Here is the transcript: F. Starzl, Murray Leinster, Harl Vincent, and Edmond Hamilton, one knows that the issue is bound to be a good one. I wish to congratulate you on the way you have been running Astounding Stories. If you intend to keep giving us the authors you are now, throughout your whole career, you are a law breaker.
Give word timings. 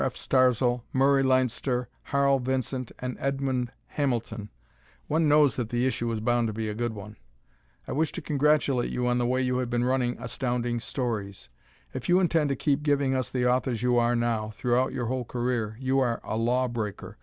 F. 0.03 0.15
Starzl, 0.15 0.81
Murray 0.93 1.21
Leinster, 1.21 1.87
Harl 2.05 2.39
Vincent, 2.39 2.91
and 2.97 3.15
Edmond 3.19 3.71
Hamilton, 3.85 4.49
one 5.07 5.29
knows 5.29 5.57
that 5.57 5.69
the 5.69 5.85
issue 5.85 6.11
is 6.11 6.19
bound 6.19 6.47
to 6.47 6.53
be 6.53 6.67
a 6.67 6.73
good 6.73 6.93
one. 6.95 7.17
I 7.87 7.91
wish 7.91 8.11
to 8.13 8.21
congratulate 8.23 8.89
you 8.91 9.05
on 9.05 9.19
the 9.19 9.27
way 9.27 9.43
you 9.43 9.59
have 9.59 9.69
been 9.69 9.83
running 9.83 10.17
Astounding 10.19 10.79
Stories. 10.79 11.49
If 11.93 12.09
you 12.09 12.19
intend 12.19 12.49
to 12.49 12.55
keep 12.55 12.81
giving 12.81 13.13
us 13.13 13.29
the 13.29 13.45
authors 13.45 13.83
you 13.83 13.99
are 13.99 14.15
now, 14.15 14.49
throughout 14.55 14.91
your 14.91 15.05
whole 15.05 15.23
career, 15.23 15.77
you 15.79 15.99
are 15.99 16.19
a 16.23 16.35
law 16.35 16.67
breaker. 16.67 17.19